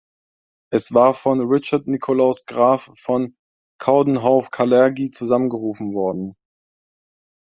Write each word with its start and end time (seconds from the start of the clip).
Es 0.71 0.95
war 0.95 1.13
von 1.13 1.41
Richard 1.41 1.85
Nikolaus 1.85 2.47
Graf 2.47 2.89
von 2.97 3.35
Coudenhove-Kalergi 3.79 5.11
zusammengerufen 5.11 5.93
worden. 5.93 6.33